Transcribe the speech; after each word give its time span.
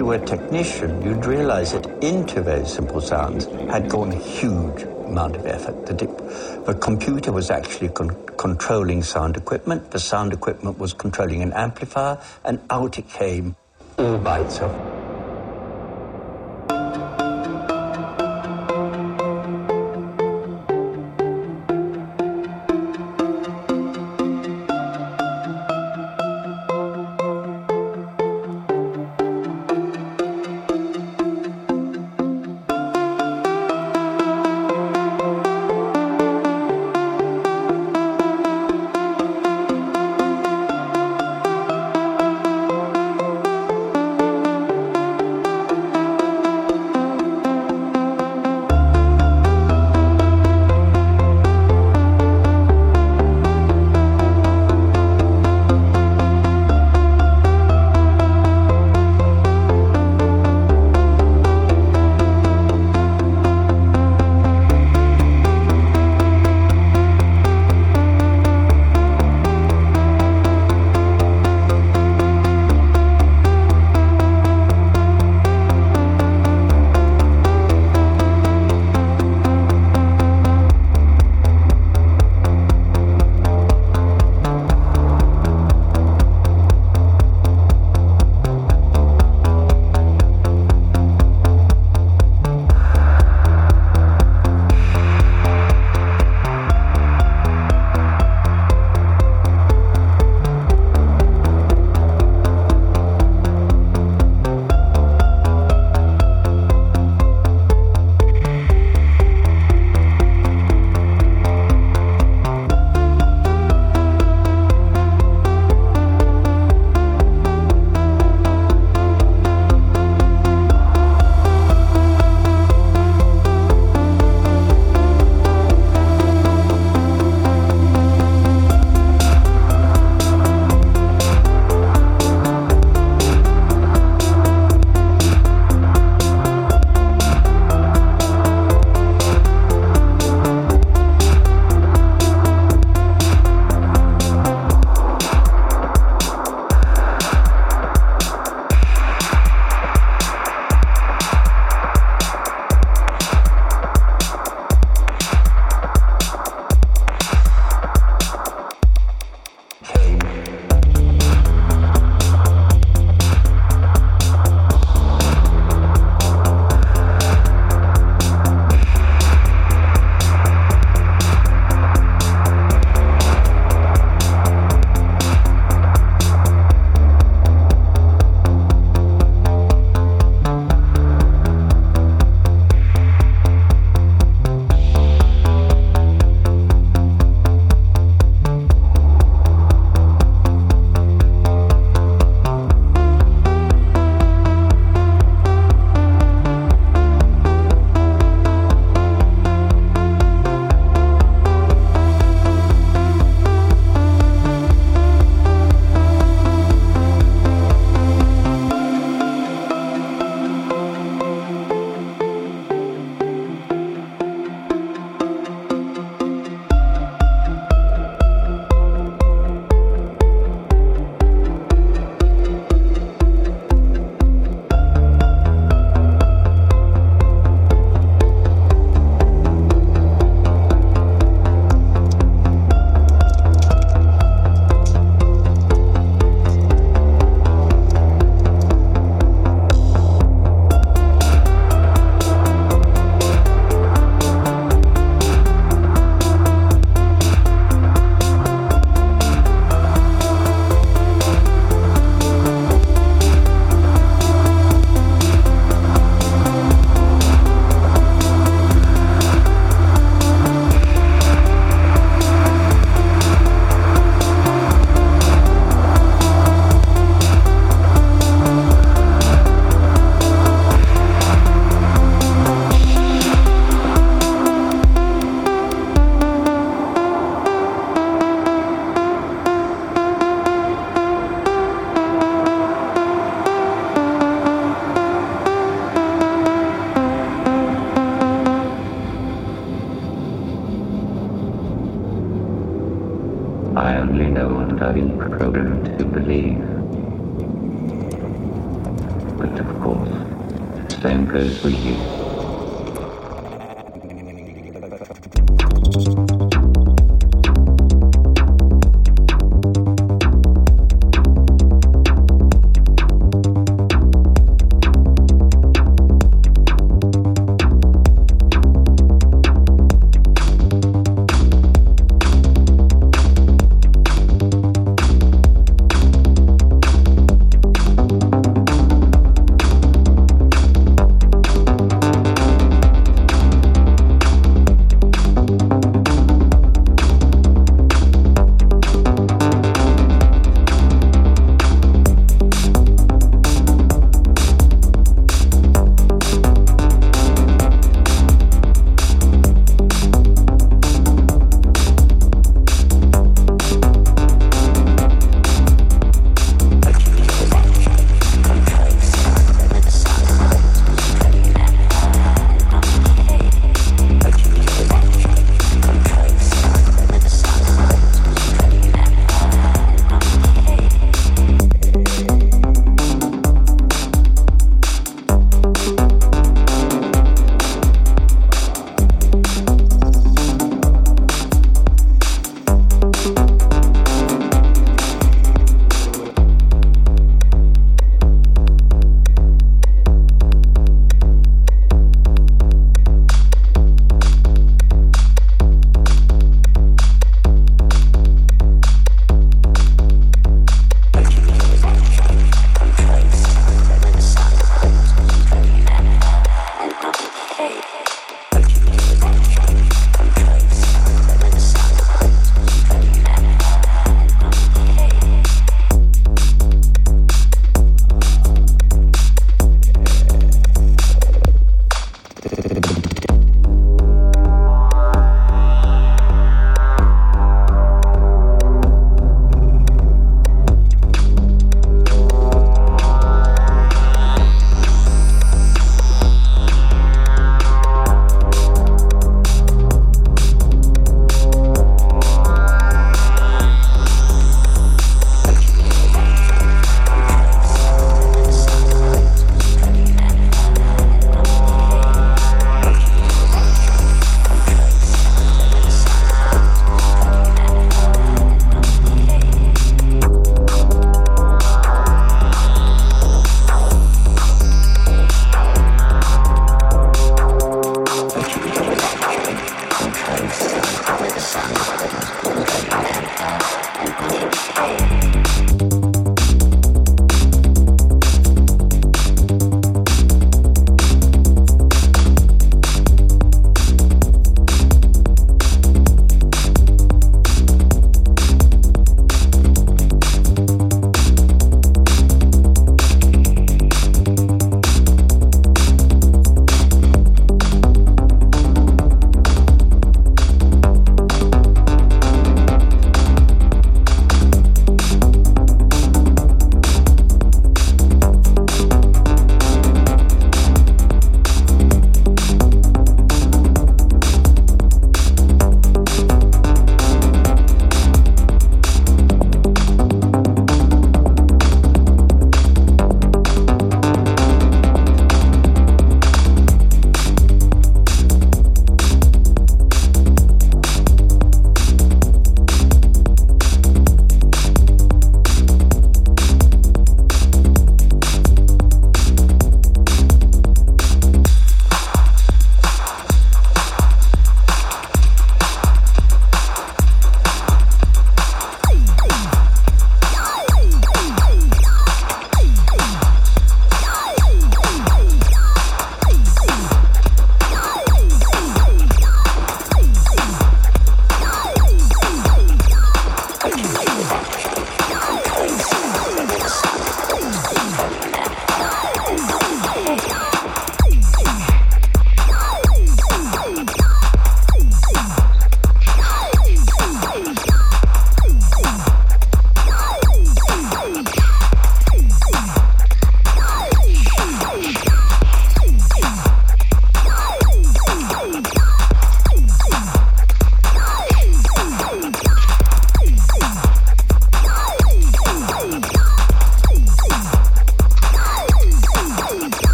you 0.00 0.06
were 0.06 0.14
a 0.14 0.24
technician, 0.24 1.02
you'd 1.02 1.26
realize 1.26 1.72
that 1.72 1.86
into 2.02 2.40
very 2.40 2.64
simple 2.64 3.02
sounds 3.02 3.44
had 3.70 3.86
gone 3.90 4.10
a 4.10 4.16
huge 4.16 4.80
amount 5.04 5.36
of 5.36 5.44
effort. 5.44 5.84
The, 5.84 5.92
the 6.64 6.72
computer 6.72 7.32
was 7.32 7.50
actually 7.50 7.90
con- 7.90 8.16
controlling 8.38 9.02
sound 9.02 9.36
equipment, 9.36 9.90
the 9.90 9.98
sound 9.98 10.32
equipment 10.32 10.78
was 10.78 10.94
controlling 10.94 11.42
an 11.42 11.52
amplifier, 11.52 12.18
and 12.46 12.60
out 12.70 12.98
it 12.98 13.10
came 13.10 13.56
all 13.98 14.16
by 14.16 14.40
itself. 14.40 14.89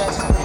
judgment. 0.00 0.39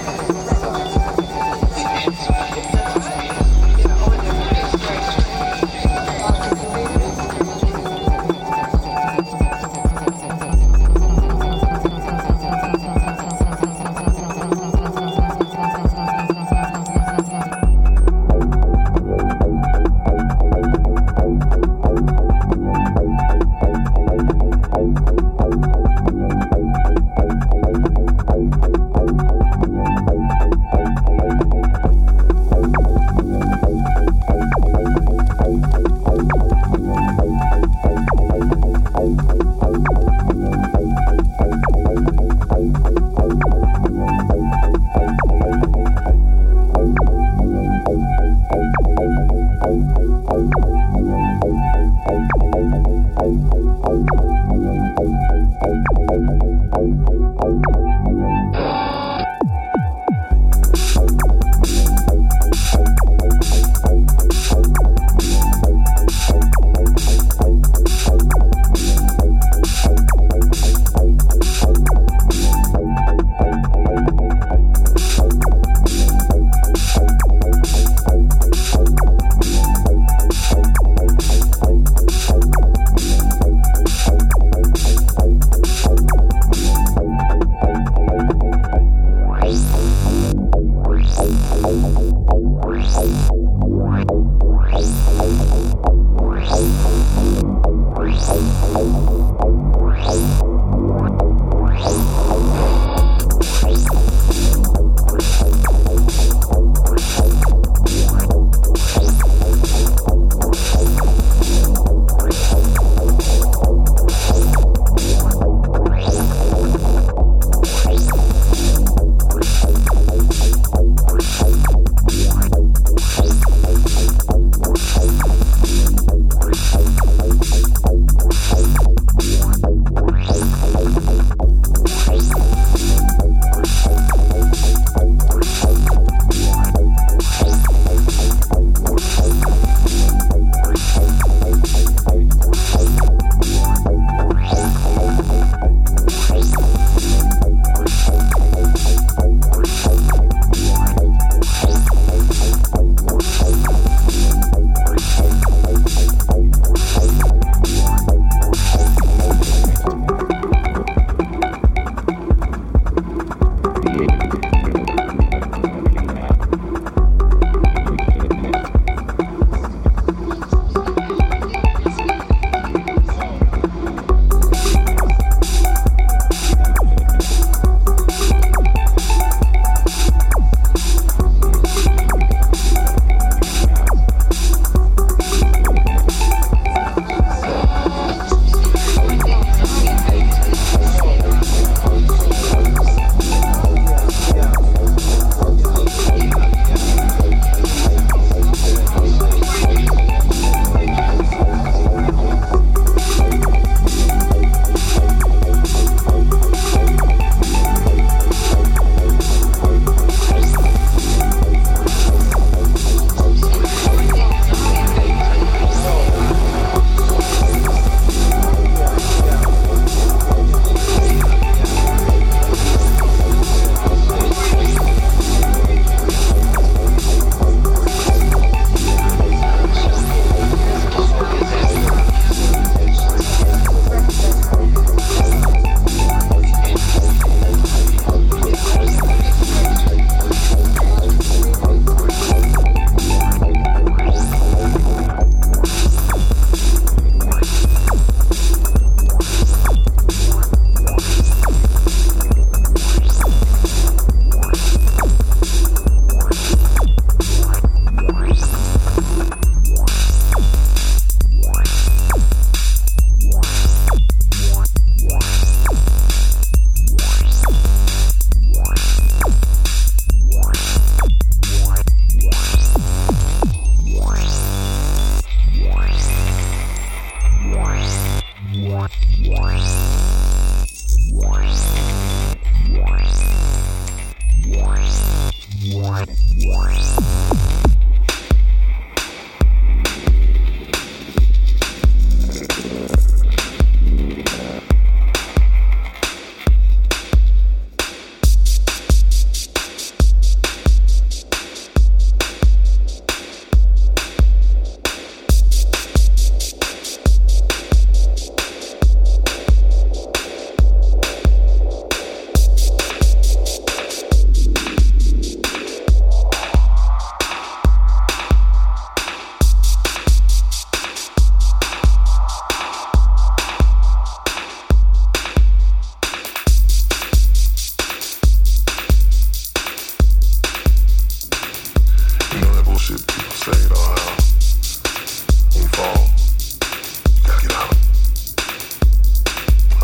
I 332.87 332.91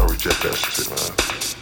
reject 0.07 0.43
that 0.43 0.55
shit, 0.55 0.87
man. 0.91 1.60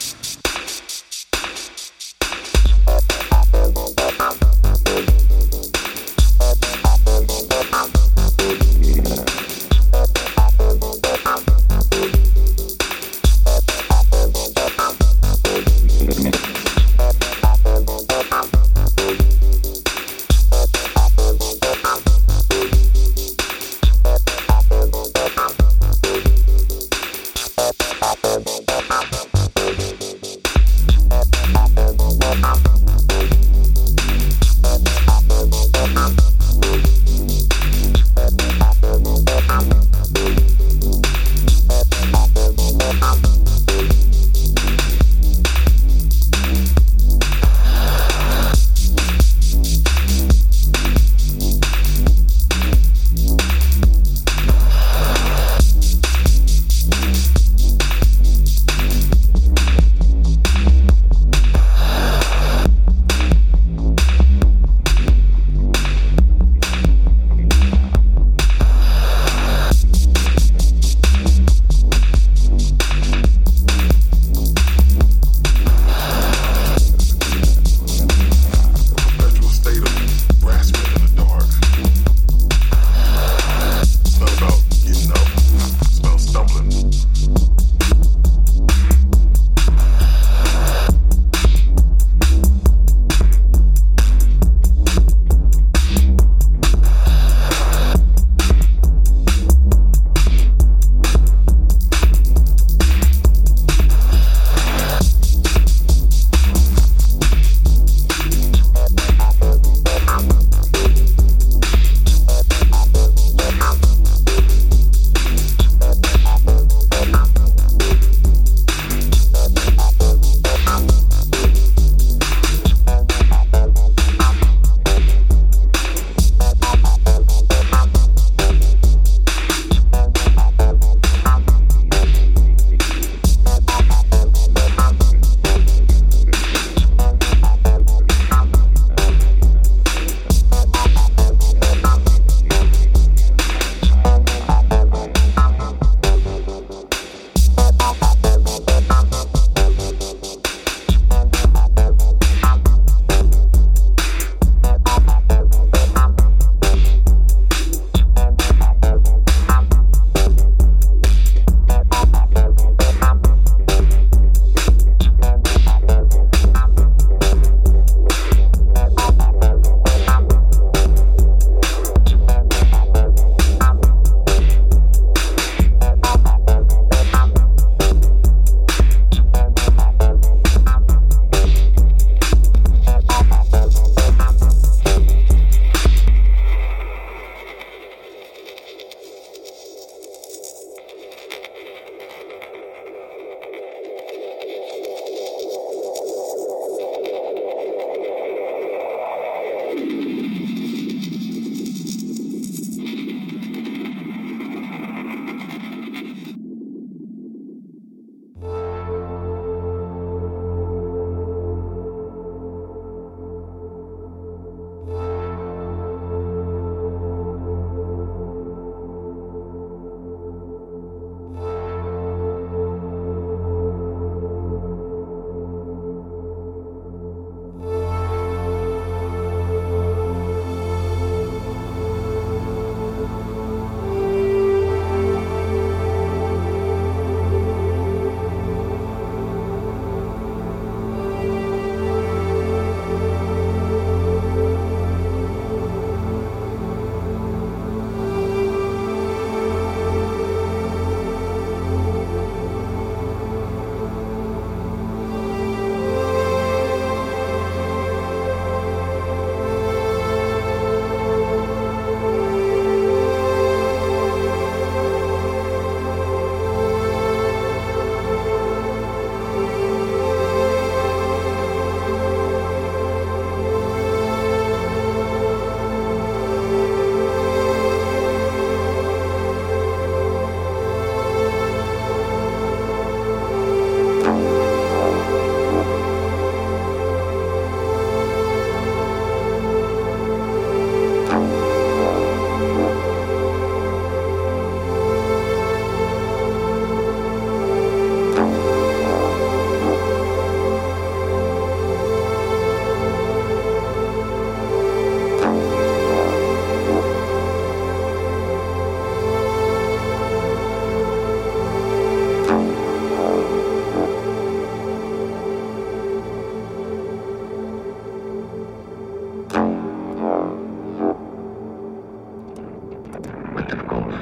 with 323.40 323.50
the 323.50 323.64
golf. 323.64 323.94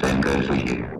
Same 0.00 0.20
goes 0.20 0.46
for 0.46 0.54
you. 0.54 0.97